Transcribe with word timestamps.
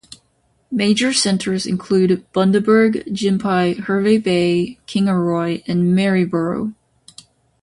Major 0.71 1.13
centres 1.13 1.67
include 1.67 2.25
Bundaberg, 2.33 3.05
Gympie, 3.13 3.81
Hervey 3.81 4.17
Bay, 4.17 4.79
Kingaroy 4.87 5.61
and 5.67 5.93
Maryborough. 5.95 6.73